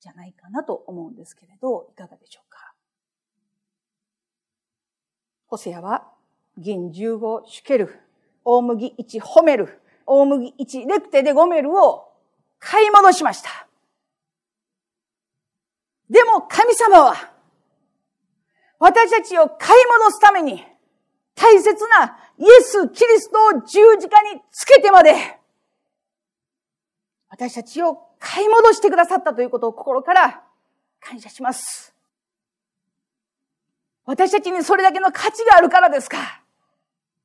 [0.00, 2.74] じゃないかなと思うんですけれど、いかがでしょうか。
[5.54, 6.02] ホセアは
[6.58, 8.00] 銀15シュケル、
[8.44, 12.08] 大麦1ホメル、大麦1レクテでゴメルを
[12.58, 13.68] 買い戻しました。
[16.10, 17.14] でも神様は、
[18.80, 20.64] 私たちを買い戻すために、
[21.36, 25.14] 大切なイエス・キリストを十字架につけてまで、
[27.28, 30.42] 私たちを買い戻してくださったということを心から
[31.00, 31.93] 感謝します。
[34.04, 36.42] 私たちにそれだけの価値があるからですか？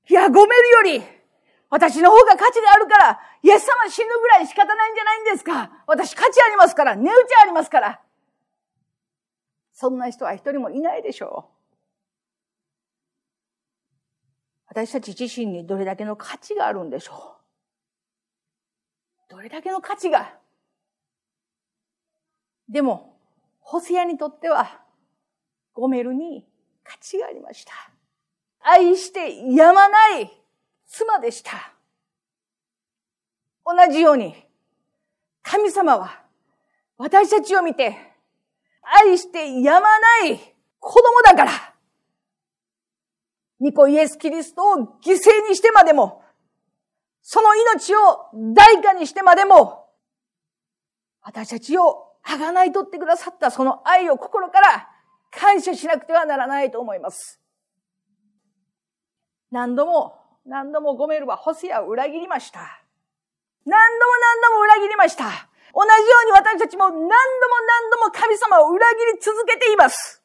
[0.09, 1.03] いや、ごめるより、
[1.69, 5.83] 私の方が価値があるから、イエス様死ぬぐらい仕方ないんじゃないんですか？
[5.87, 8.01] 私価値ありますから、値打ちありますから。
[9.73, 11.51] そんな人は一人もいないでしょう。
[14.67, 17.37] 私たち自身にどれだけの価値があるんでしょ
[19.29, 19.31] う？
[19.31, 20.33] どれだけの価値が？
[22.67, 23.17] でも、
[23.59, 24.81] ホセアにとっては、
[25.73, 26.47] ゴメルに
[26.83, 27.73] 価値がありました。
[28.61, 30.31] 愛してやまない
[30.87, 31.73] 妻でした。
[33.65, 34.35] 同じように、
[35.43, 36.23] 神様は
[36.97, 37.97] 私たちを見て、
[38.81, 40.37] 愛してやまない
[40.79, 41.51] 子供だから、
[43.59, 46.23] ニコイエス・キリストを犠牲にしてまでも、
[47.21, 49.85] その命を代価にしてまでも、
[51.21, 54.88] 私たちをあがないとってくださったその愛を心から
[55.31, 57.39] 感謝しなくてはならないと思います。
[59.51, 62.59] 何度も何度もゴメルはホセアを裏切りました。
[63.65, 65.25] 何度も何度も裏切りました。
[65.73, 70.23] 同じように私たちも何度も何度も神様を裏切り続けています。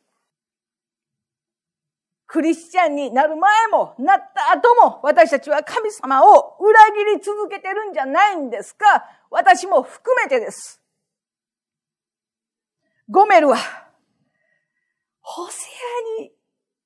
[2.27, 10.81] クリスチャンになる前も、なった後も、私たちは神様を裏切り続けてるんじゃないんですか私も含めてです。
[13.09, 13.57] ゴメルは、
[15.35, 15.67] ホセ
[16.21, 16.31] アに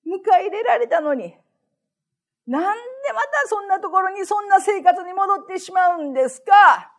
[0.08, 1.36] 迎え入れられたのに、
[2.46, 6.96] なんでまたそんなところにそんな生活に戻ってしまうんですか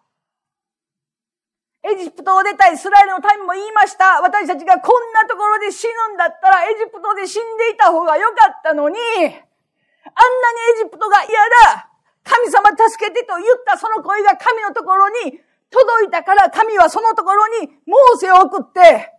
[1.81, 4.21] エジプトを出たイスラエルの民も言いました。
[4.21, 11.33] 私たちがこんなところで死ぬんだったらエジプトで死んでいた方が良かったのに、あんなにエジプトが嫌
[11.73, 11.89] だ
[12.21, 19.17] 神様助けてと言ったその声が神のところに届いたから神はそのところにモーセを送って、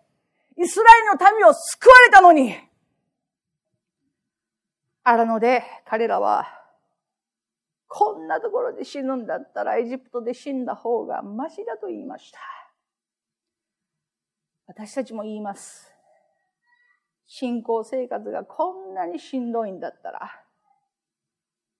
[0.62, 2.54] イスラエルの民を救われたのに、
[5.02, 6.46] あらので彼らは、
[7.88, 12.38] こんなところで死ぬんだったらエジプトで死んだ方がマシだと言いました。
[14.66, 15.90] 私たちも言います。
[17.26, 20.30] 信仰生活がこんなにしんどいんだったら、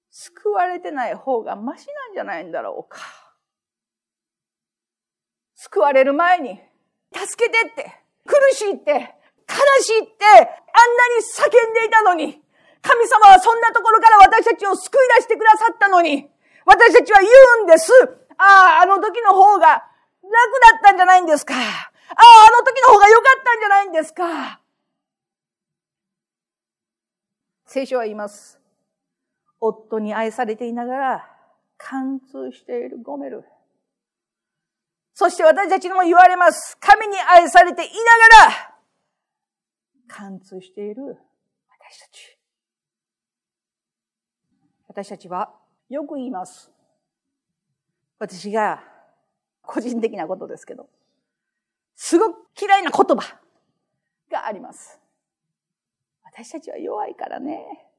[0.09, 2.99] 救われてない方がマシなんじゃないんだろうか。
[5.55, 6.59] 救われる前に、
[7.13, 8.00] 助けてって、
[8.31, 8.93] 苦しいって、
[9.51, 12.41] 悲しいって、あんなに叫んでいたのに、
[12.81, 16.31] 神様はそんなところから私たちを救い出してくださったのに、
[16.65, 17.29] 私たちは言
[17.63, 17.93] うんです。
[18.39, 21.55] ああ、あの時の方が楽だったんじゃないんですか。
[21.55, 21.63] ああ、
[22.49, 24.61] あの時の方が良かったんじゃないんですか。
[27.67, 28.61] 聖書は言います。
[29.61, 31.31] 夫に愛されていながら、
[31.77, 33.45] 貫通しているゴメル。
[35.21, 36.79] そして私たちにも言われます。
[36.81, 37.93] 神に愛されていな
[38.47, 38.75] がら、
[40.09, 41.19] 貫通している
[41.69, 42.39] 私たち。
[44.89, 45.53] 私たちは
[45.91, 46.71] よく言います。
[48.19, 48.83] 私が
[49.61, 50.89] 個人的なことですけど、
[51.97, 53.39] すごく嫌いな言葉
[54.33, 54.99] があります。
[56.25, 57.91] 私たちは弱いからね。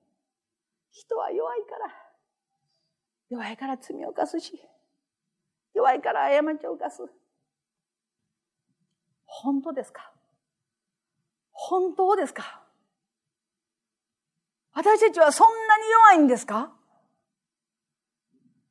[0.90, 1.94] 人は弱いから。
[3.30, 4.60] 弱いから罪を犯すし、
[5.74, 7.04] 弱いから過ちを犯す。
[9.26, 10.12] 本当ですか？
[11.52, 12.62] 本当ですか？
[14.74, 16.72] 私たちはそんなに弱いんですか？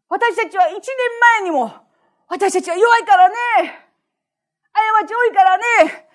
[0.09, 0.85] 私たちは一年
[1.39, 1.73] 前にも、
[2.29, 3.37] 私たちは弱いからね。
[4.73, 5.65] 過ち多いからね。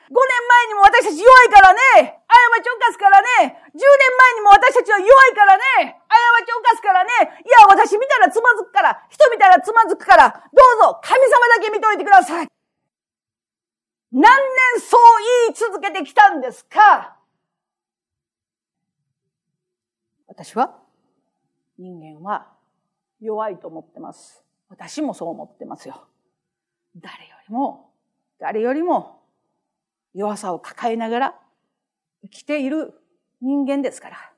[0.06, 1.80] 5年前にも私たち弱いからね。
[2.28, 3.28] 過ちを犯すからね。
[3.40, 6.02] 10年前にも私たちは弱いからね。
[6.32, 7.12] 過ち犯すからね。
[7.46, 9.06] いや、私見たらつまずくから。
[9.10, 10.30] 人見たらつまずくから。
[10.30, 12.48] どうぞ、神様だけ見といてください。
[14.12, 15.02] 何年そう
[15.48, 17.18] 言い続けてきたんですか？
[20.28, 20.80] 私は、
[21.78, 22.48] 人間は
[23.20, 24.44] 弱いと思ってます。
[24.70, 26.08] 私もそう思ってますよ。
[26.96, 27.92] 誰よりも、
[28.40, 29.22] 誰よりも
[30.14, 31.36] 弱さを抱えながら
[32.24, 32.94] 生きている
[33.42, 34.32] 人間ですから。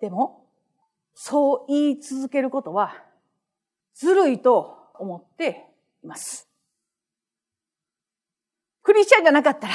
[0.00, 0.46] でも、
[1.14, 2.94] そう言い続けることは
[3.94, 5.66] ずるいと思って
[6.02, 6.48] います。
[8.82, 9.74] クリスチャンじゃなかったら、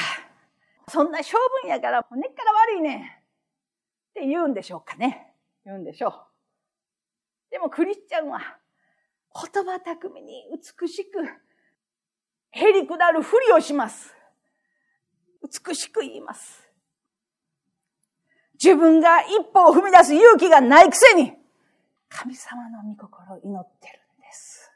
[0.88, 3.03] そんな性分やから根っから悪いねんっ
[4.15, 5.33] て言うんでしょうかね。
[5.63, 7.51] 言うんでしょう。
[7.51, 8.41] でもクリスチャンは
[9.33, 10.45] 言葉巧みに
[10.79, 11.19] 美しく
[12.51, 14.13] へりくだるふりをします。
[15.43, 16.64] 美しく言います。
[18.65, 21.34] 自分が一歩を踏み出す勇気がないくせに、
[22.10, 24.71] 神様の御心を祈ってるんです。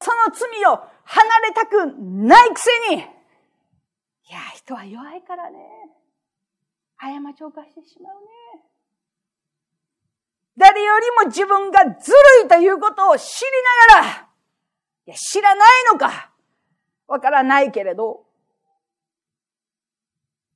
[0.00, 3.04] その罪を離れたくないくせに、い
[4.32, 5.58] や、人は弱いからね。
[6.96, 8.64] 過ちを犯してしまうね。
[10.56, 13.50] 誰よりも自分がずるいということを知り
[13.90, 14.28] ながら、
[15.08, 16.30] いや、知らないのか
[17.06, 18.24] わからないけれど。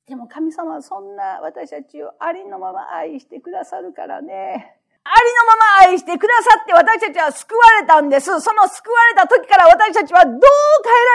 [0.09, 4.79] でも神様はそんな私たちをありのまま愛してくださるからね。
[5.03, 8.27] ありのまま愛してくださって私たちは救われたんです。
[8.27, 10.45] その救われた時から私たちはどう変え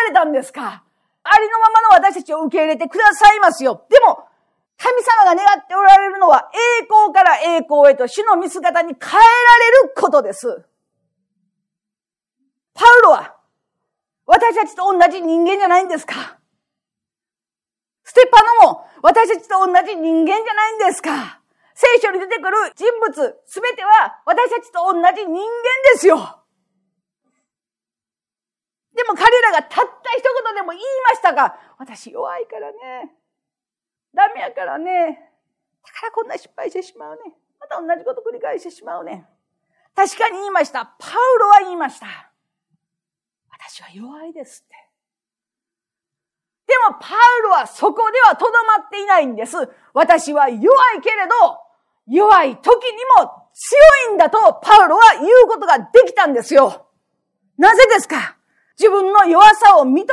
[0.04, 0.84] られたんですか？
[1.24, 3.86] ありのままの私たちを受け入れてくださいますよ。
[3.90, 4.28] でも、
[4.78, 6.50] 神様が願っておられるのは
[6.82, 10.66] 栄光から栄光へと主の見姿に変えられることです。
[12.74, 13.38] パウロは、
[14.26, 16.40] 私たちと同じ人間じゃないんですか？
[18.04, 21.42] ステパノも、私たちと同じ人間じゃないんですか
[21.74, 23.12] 聖書に出てくる人物、
[23.46, 25.44] すべては私たちと同じ人間
[25.94, 26.18] ですよ。
[28.94, 33.16] でも彼らがたった一言でも言いましたが、私弱いからね。
[34.14, 35.32] ダメやからね。
[35.84, 37.34] だからこんな失敗してしまうね。
[37.60, 39.26] また同じこと繰り返してしまうね。
[39.96, 40.86] 確かに言いました。
[41.00, 42.32] パウロは言いました。
[43.50, 44.91] 私は弱いですって。
[46.72, 49.58] でもパウロはそこではとどまっていないんです。
[49.94, 51.34] 私は弱いけれど、
[52.08, 56.88] 弱い時にも強いんだとパウロは言うことができたんですよ。
[57.58, 58.38] なぜですか？
[58.80, 60.08] 自分の弱さを認めなが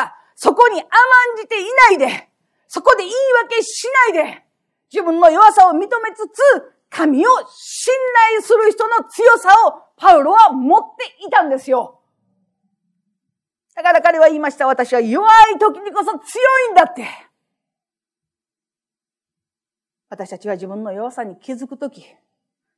[0.00, 0.88] ら、そこに甘ん
[1.36, 2.28] じていないで、
[2.68, 4.44] そこで言い訳しないで、
[4.90, 5.86] 自分の弱さを認め
[6.16, 6.42] つつ、
[6.88, 7.94] 神を信
[8.30, 11.97] 頼する人の強さをパウロは持っていたんですよ。
[13.78, 14.66] だから彼は言いました。
[14.66, 17.06] 私は弱い時にこそ強いんだって。
[20.08, 22.04] 私たちは自分の弱さに気づくとき、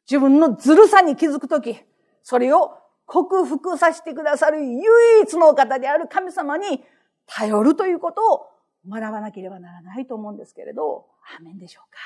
[0.07, 1.80] 自分のずるさに気づくとき、
[2.22, 2.76] それを
[3.07, 4.82] 克服させてくださる唯
[5.22, 6.84] 一のお方である神様に
[7.24, 8.46] 頼るということを
[8.86, 11.07] 学ばなければならないと思うんですけれど、
[11.38, 11.98] アメンでしょうか。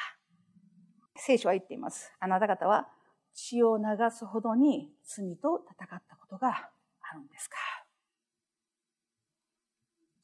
[1.16, 2.12] 聖書は言っています。
[2.20, 2.86] あなた方は
[3.34, 7.56] 血を流すほどに罪と戦ったことがあるんですか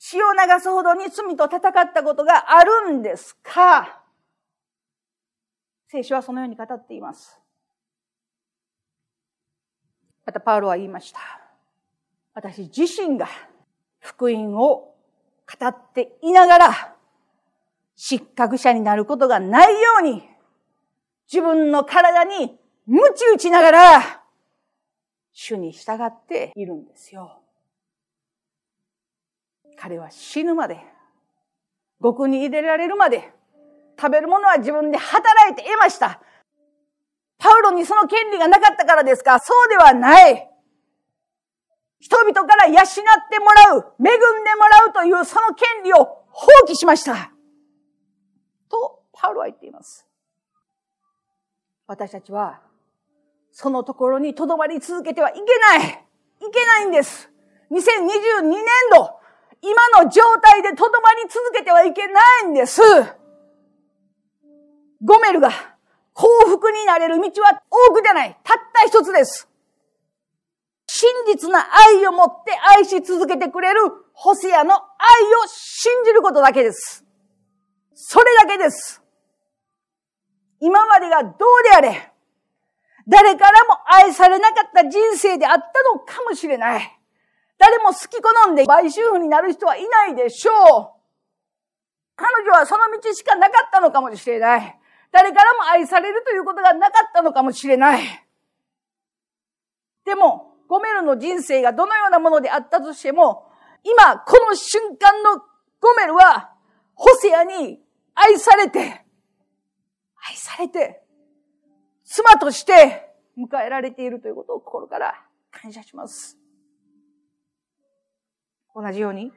[0.02, 4.00] 血を流すほどに罪と戦ったことがあるんですか？
[5.88, 7.38] 聖書はそのように語っています。
[10.24, 11.20] またパウロは言いました。
[12.32, 13.28] 私自身が
[13.98, 14.94] 福音を
[15.60, 16.94] 語っていながら
[17.94, 20.22] 失格者になることがないように
[21.30, 24.22] 自分の体に鞭打ちながら
[25.32, 27.42] 主に従っているんですよ。
[29.80, 30.78] 彼は死ぬまで、
[32.00, 33.32] 獄に入れられるまで、
[33.98, 36.20] 食べるものは自分で働いて得ました。
[37.38, 39.40] パウロにその権利がなかったからですか？
[39.40, 40.46] そうではない。
[41.98, 42.84] 人々から養っ
[43.30, 47.32] てもらう、恵んでもらうというその権利を放棄しました。
[48.70, 50.06] と、パウロは言っています。
[51.86, 52.60] 私たちは、
[53.50, 56.06] そのところに留まり続けてはいけない。
[56.40, 57.30] いけないんです。
[57.70, 59.19] 2022年度、
[59.62, 62.80] 今の状態で留まり続けてはいけないんです。
[65.02, 65.50] ゴメルが
[66.12, 68.36] 幸福になれる道は多くじゃない。
[68.42, 69.48] たった一つです。
[70.86, 73.80] 真実な愛を持って愛し続けてくれる
[74.12, 77.04] ホセアの愛を信じることだけです。
[77.94, 79.02] それだけです。
[80.58, 82.12] 今までがどうであれ、
[83.06, 86.99] 誰からも愛されなかった人生であったのかもしれない。
[87.60, 90.56] 誰も好き好んで売収婦になる人はいないでしょう。
[92.16, 94.78] 彼女はその道しかなかったのかもしれない。
[95.12, 98.02] 誰からも愛されるということがなかったのかもしれない。
[100.06, 103.50] でも、ゴメルの人生がどのようなものであったとしても、
[103.84, 105.40] 今、この瞬間の
[105.80, 106.54] ゴメルは、
[106.94, 107.82] ホセアに
[108.14, 109.04] 愛されて、
[110.30, 111.02] 愛されて、
[112.04, 115.14] 妻として迎えられているということを心から
[115.50, 116.39] 感謝します。
[118.74, 119.32] 同じように、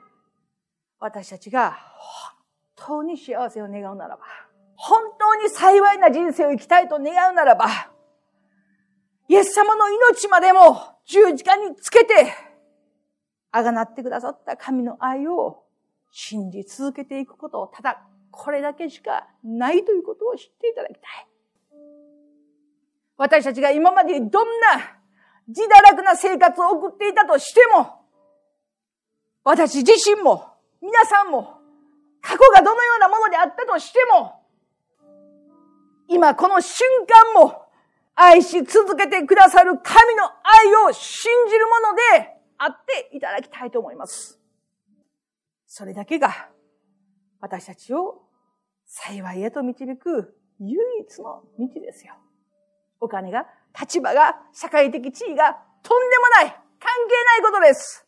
[1.00, 1.78] 私たちが
[2.76, 4.24] 本当に幸せを願うならば、
[4.76, 7.68] 本当に幸いな人生を生きたいと願うならば、
[9.28, 12.34] イエス様の命までも十字架につけて、
[13.52, 15.64] あがなってくださった神の愛を
[16.12, 21.28] 信じ続けていくことをただこれだけしかないということを知っていただきたい。
[23.18, 24.98] 私たちが今までどんな
[25.48, 28.03] 自堕落な生活を送っていたとしても、
[29.44, 30.46] 私自身も、
[30.82, 31.60] 皆さんも、
[32.22, 34.42] 過去がどのようなものであったとしても、
[36.08, 36.88] 今この瞬
[37.36, 37.66] 間も
[38.16, 44.40] 愛し続けてくださる神の愛を信じるものであっていただきたいと思います。
[45.66, 46.50] それだけが
[47.42, 48.22] 私たちを
[48.86, 52.14] 幸いへと導く唯一の道ですよ。
[53.02, 53.46] お金が、
[53.78, 58.03] 立場が、社会的地位がとんでもない、関係ないことです。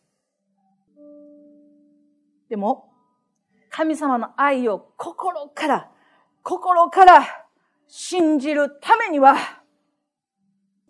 [2.48, 2.92] でも、
[3.70, 5.90] 神様の愛を心から、
[6.42, 7.26] 心から
[7.88, 9.36] 信じるためには、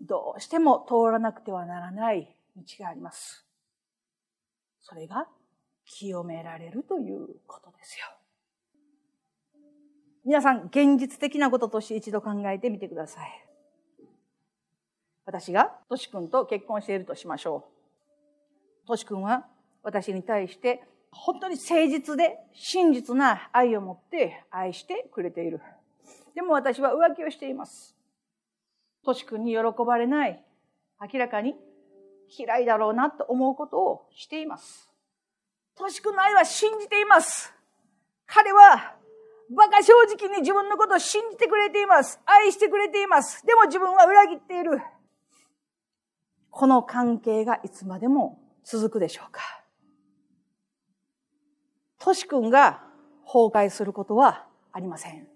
[0.00, 3.46] どうしても通らなくてはならない道があります。
[4.82, 5.26] それが、
[5.86, 8.06] 清められるということですよ。
[10.24, 13.46] 皆さん、現実的なこととして一度考えてみてください。
[15.24, 17.68] 私がトシ君と結婚しているとしましょ
[18.84, 18.86] う。
[18.88, 19.46] トシ君は
[19.82, 20.82] 私に対して
[21.24, 25.60] 本当に誠実で真実な愛を持って愛してくれている。
[26.34, 27.96] でも私は浮気をしています。
[29.04, 30.44] トシ君に喜ばれない、
[31.00, 31.54] 明らかに
[32.28, 34.90] 嫌いだろうなと思うことをしています。
[35.76, 37.52] トシ君の愛は信じています。
[38.26, 38.96] 彼は
[39.50, 42.20] 馬鹿正直に自分のことを信じてくれています。
[42.26, 43.46] 愛してくれています。
[43.46, 44.80] でも自分は裏切っている。
[46.50, 49.65] この関係がいつまでも続くでしょうか
[52.06, 52.84] トシ君が
[53.24, 55.26] 崩壊することはありません。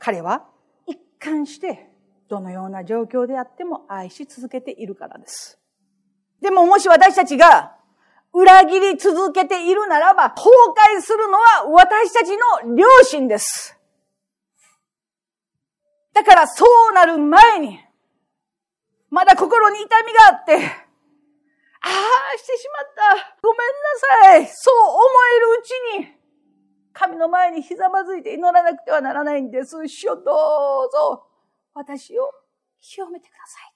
[0.00, 0.48] 彼は
[0.88, 1.88] 一貫して
[2.28, 5.60] どのような状況であっても愛し続けているからです。
[6.42, 7.76] でももし私たちが
[8.32, 10.50] 裏切り続けているならば、崩
[10.96, 12.36] 壊するのは私たち
[12.66, 13.78] の良心です。
[16.12, 17.78] だからそうなる前に、
[19.08, 20.89] まだ心に痛みがあって、
[21.82, 23.38] ああ、してしまった。
[23.42, 24.46] ごめんなさい。
[24.46, 25.00] そう思
[25.36, 26.20] えるうちに、
[26.92, 29.88] 神の前にひざまずいて祈らなくてはならないんです。
[29.88, 30.24] 主よどう
[30.90, 31.26] ぞ、
[31.74, 32.30] 私を
[32.80, 33.74] 清めてください。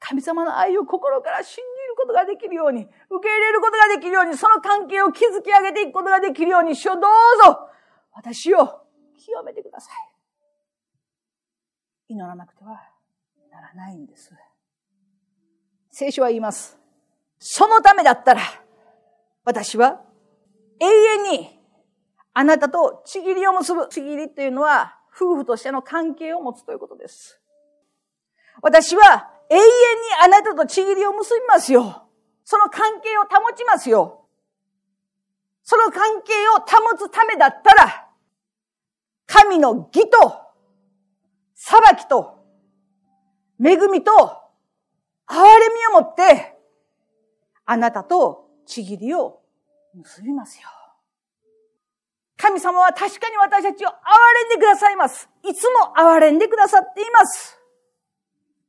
[0.00, 1.64] 神様の愛を心から信じる
[1.96, 2.92] ことができるように、受
[3.22, 7.02] け入れることができるように、その関係を築き上げていくことができるように、主をどう
[7.44, 7.68] ぞ、
[8.12, 8.86] 私を
[9.18, 9.90] 清めてくださ
[12.08, 12.14] い。
[12.14, 12.80] 祈らなくては
[13.50, 14.32] ならないんです。
[16.00, 16.78] 聖書は言います。
[17.40, 18.42] そのためだったら、
[19.44, 20.00] 私は
[20.78, 21.58] 永遠に
[22.34, 23.88] あなたとちぎりを結ぶ。
[23.88, 27.40] ちぎりというのは夫婦としての関係を持つということです。
[28.62, 29.66] 私は永遠に
[30.22, 32.08] あなたとちぎりを結びますよ。
[32.44, 34.24] その関係を保ちますよ。
[35.64, 38.08] その関係を保つためだったら、
[39.26, 40.42] 神の義と、
[41.56, 42.38] 裁きと、
[43.60, 44.47] 恵みと、
[45.28, 46.56] 憐れみをもって、
[47.66, 49.40] あなたとちぎりを
[49.94, 50.68] 結びますよ。
[52.36, 55.28] 神様は確かに私たちを憐れんでくださいます。
[55.42, 57.58] いつも憐れんでくださっています。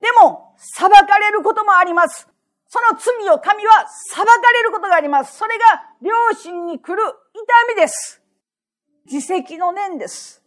[0.02, 2.28] でも、裁かれることもあります。
[2.68, 5.38] その罪を神は裁かれることがあります。
[5.38, 5.66] それが
[6.02, 7.04] 良心に来る
[7.34, 8.22] 痛みです。
[9.06, 10.44] 自責の念です。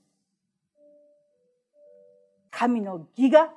[2.51, 3.53] 神の義が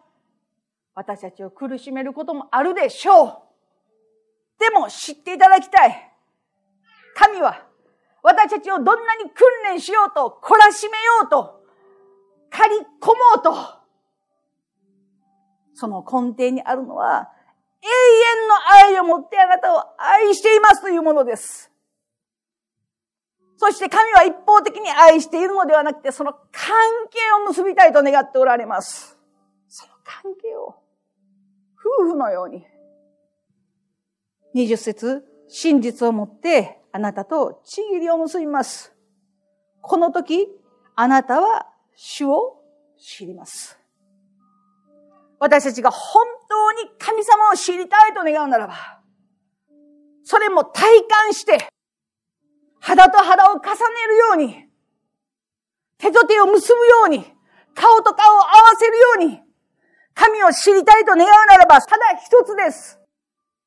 [0.95, 3.37] 私たちを苦しめることもあるでしょう。
[4.59, 6.11] でも知っていただきたい。
[7.15, 7.65] 神は
[8.23, 11.63] 私たちをどんなに訓練しようと、懲らしめようと、
[12.49, 13.55] 借り込もうと、
[15.75, 17.29] その根底にあるのは、
[17.83, 18.55] 永遠の
[18.95, 21.71] 愛を持ってあなたを愛していますというものです。
[23.57, 26.73] そして神は一方的に愛しているのではなくて、その関
[27.11, 29.19] 係を結びたいと願っておられます。
[29.67, 30.75] その関係を、
[31.99, 32.65] 夫婦のように、
[34.53, 38.95] 二十節、真実をもってあなたとちぎりを結びます。
[39.81, 40.47] この時、
[40.95, 42.63] あなたは主を
[42.97, 43.77] 知ります。
[45.39, 48.73] 私たちが本当に神様を知りたいと願うならば、
[50.23, 51.67] それも体感して、
[52.79, 53.67] 肌と肌を重ね
[54.07, 54.65] るように、
[55.97, 57.23] 手と手を結ぶように、
[57.75, 59.44] 顔と顔を合わせるように、
[60.15, 62.99] 神を知りたいと願うならば、ただ一つです。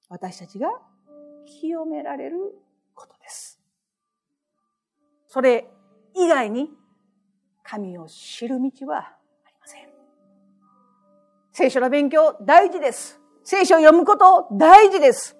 [0.08, 0.68] 私たちが
[1.46, 2.36] 清められる
[2.94, 3.60] ことです。
[5.26, 5.68] それ
[6.14, 6.70] 以外に
[7.62, 9.88] 神を知る道はありません
[11.52, 13.20] 聖書の勉強大事です。
[13.44, 15.36] 聖書を読むこと大事です。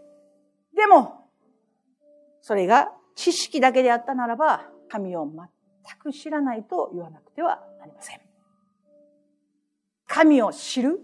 [0.77, 1.31] でも、
[2.43, 8.28] それが知識だけであったならば、神を全く知らないと言わなくてはなりません。
[10.19, 10.99] 神を知る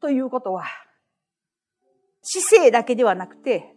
[0.00, 0.64] ということは、
[2.22, 3.74] 知性だけではなくて、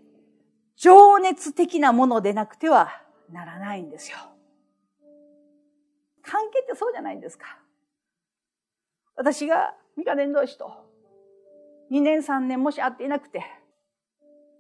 [0.77, 2.89] 情熱的なものでなくては
[3.30, 4.17] ならないんですよ。
[6.23, 7.59] 関係ってそうじゃないんですか。
[9.17, 10.71] 私がミカ伝道師と
[11.91, 13.43] 2年3年もし会っていなくて、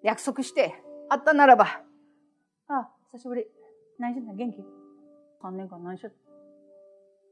[0.03, 1.79] 約束して会ったならば、
[2.67, 3.45] ああ、久しぶり。
[3.97, 4.65] 何してん元気
[5.41, 6.05] ?3 年間何し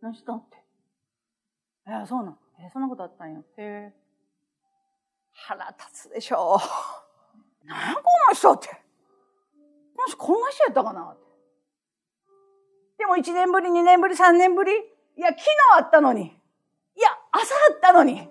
[0.02, 0.64] 何したって。
[1.86, 2.38] えー、そうなん。
[2.60, 3.40] えー、そんなことあったんや。
[3.40, 3.94] へえ。
[5.34, 6.60] 腹立つでしょう。
[7.68, 8.68] なんこの人って。
[8.68, 11.28] この人こんな人やったかなって。
[12.98, 14.74] でも1年ぶり、2年ぶり、3年ぶり。
[14.74, 15.46] いや、昨日
[15.76, 16.42] 会ったのに。
[16.96, 18.28] いや、朝あったのに。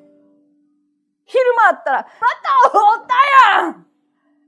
[1.24, 2.08] 昼間あったら、ま
[2.72, 3.14] たおった
[3.56, 3.86] やん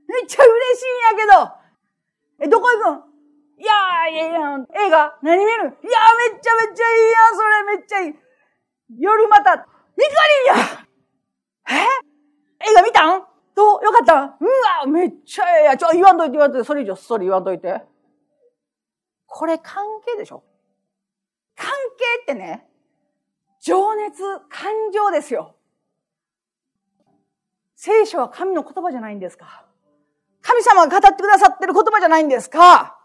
[0.07, 2.45] めっちゃ嬉しいんやけど。
[2.45, 3.61] え、どこ行くん？
[3.61, 4.39] いやー、いやいや、
[4.85, 5.77] 映画何見る？
[5.83, 8.28] いやー、めっちゃめっちゃいいやん、それめっちゃいい。
[8.97, 9.69] 夜また、ミカリ
[10.43, 10.53] ンや！
[11.69, 11.73] え？
[12.71, 13.23] 映画見たん？
[13.55, 13.83] どう？
[13.83, 14.13] よかった？
[14.13, 14.35] うわ、
[14.87, 15.77] めっちゃええや。
[15.77, 17.83] ちょ、言わんといて言わんといて、それ以上それ言わんといて。
[19.27, 20.43] これ関係でしょ？
[21.55, 22.67] 関係ってね、
[23.61, 25.55] 情熱、感情ですよ。
[27.75, 29.65] 聖書は神の言葉じゃないんですか？
[30.41, 32.97] 神様が語ってくださってる言葉じゃないんですか？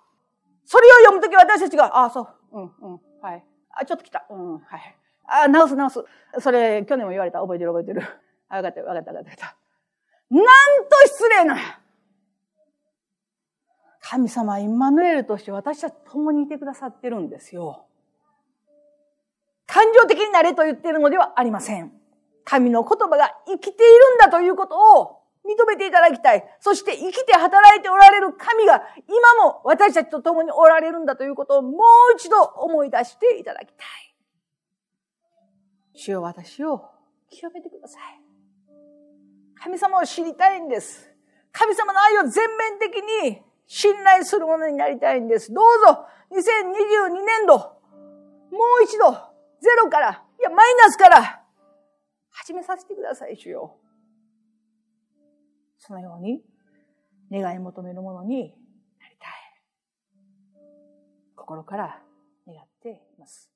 [0.64, 3.44] それを読むとき私たちが、ああ、そう、うん、うん、はい。
[3.70, 4.96] あ、ちょっと来た、うん、はい。
[5.26, 6.04] あ、直す直す。
[6.40, 7.40] それ、去年も言われた。
[7.40, 8.02] 覚えてる覚えてる。
[8.48, 9.56] あ、わかった、わかった、わかった。
[10.30, 10.44] なん
[10.88, 11.56] と失礼な。
[14.00, 17.86] 神様インマヌエルとして私たち共にいてくださってるんですよ。
[19.66, 21.90] 感情的になれと言ってるのではありません。
[22.44, 26.44] 神の言葉が生きているんだということを認めていただきたい。
[26.60, 34.13] そして生きて働いておられる神が今も私たちと共におられるんだということをもう一度思い出していただきたい。
[35.94, 36.90] 主よ私を
[37.30, 38.20] 清めてください。
[39.54, 41.10] 神様を知りたいんです。
[41.52, 45.52] 神様の愛を全面的に信頼するものになりたいんです。
[45.52, 49.12] どうぞ、2022年度、もう一度、
[49.60, 51.42] ゼロから、いや、マイナスから、
[52.30, 53.78] 始めさせてください、主よ。
[55.78, 56.44] そのように、
[57.30, 58.54] 願い求めるものに
[59.00, 59.32] なりたい。
[61.36, 62.02] 心から
[62.46, 63.53] 願っています。